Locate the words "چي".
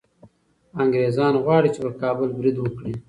1.73-1.79